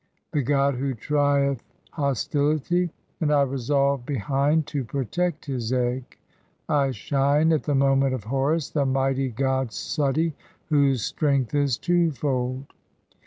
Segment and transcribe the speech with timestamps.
[0.31, 1.59] the "god who trieth
[1.91, 6.17] hostility), and I revolve behind [to protect] his "egg.
[6.67, 10.33] I shine at the moment (5) of Horus, the mighty god Suti,
[10.69, 12.65] "whose strength is two fold.